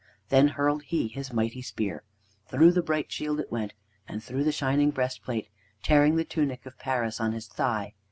Then 0.29 0.47
hurled 0.47 0.81
he 0.85 1.09
his 1.09 1.31
mighty 1.31 1.61
spear. 1.61 2.01
Through 2.47 2.71
the 2.71 2.81
bright 2.81 3.11
shield 3.11 3.39
it 3.39 3.51
went, 3.51 3.75
and 4.07 4.23
through 4.23 4.43
the 4.45 4.51
shining 4.51 4.89
breastplate, 4.89 5.47
tearing 5.83 6.15
the 6.15 6.25
tunic 6.25 6.65
of 6.65 6.79
Paris 6.79 7.19
on 7.21 7.33
his 7.33 7.47
thigh. 7.47 7.93